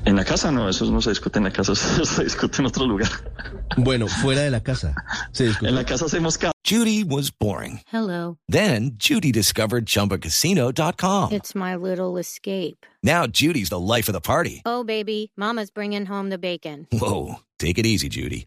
En 0.04 0.16
la 0.16 0.24
casa 0.24 0.50
no, 0.50 0.68
eso 0.68 0.90
no 0.90 1.00
se 1.00 1.10
discute 1.10 1.38
en 1.38 1.44
la 1.44 1.50
casa, 1.52 1.72
eso 1.72 2.04
se 2.04 2.24
discute 2.24 2.60
en 2.60 2.66
otro 2.66 2.86
lugar. 2.86 3.10
Bueno, 3.76 4.08
fuera 4.08 4.42
de 4.42 4.50
la 4.50 4.60
casa. 4.62 4.94
Se 5.32 5.44
discutió. 5.44 5.68
En 5.68 5.74
la 5.74 5.84
casa 5.84 6.06
hacemos 6.06 6.38
caso. 6.38 6.52
Judy 6.64 7.04
was 7.04 7.30
boring. 7.30 7.80
Hello. 7.92 8.38
Then 8.48 8.92
Judy 8.96 9.32
discovered 9.32 9.86
ChumbaCasino.com. 9.86 11.32
It's 11.32 11.54
my 11.54 11.74
little 11.74 12.18
escape. 12.18 12.86
Now 13.02 13.26
Judy's 13.26 13.70
the 13.70 13.78
life 13.80 14.08
of 14.08 14.12
the 14.12 14.20
party. 14.20 14.62
Oh, 14.64 14.84
baby, 14.84 15.32
Mama's 15.36 15.70
bringing 15.70 16.06
home 16.06 16.30
the 16.30 16.38
bacon. 16.38 16.86
Whoa, 16.92 17.36
take 17.58 17.78
it 17.78 17.86
easy, 17.86 18.08
Judy. 18.08 18.46